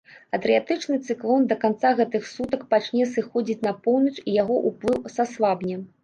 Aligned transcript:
Адрыятычны 0.35 0.95
цыклон 1.09 1.43
да 1.51 1.55
канца 1.65 1.91
гэтых 1.99 2.23
сутак 2.29 2.63
пачне 2.71 3.03
сыходзіць 3.15 3.57
на 3.67 3.73
поўнач 3.89 4.15
і 4.29 4.33
яго 4.37 4.55
ўплыў 4.71 5.05
саслабне. 5.17 5.77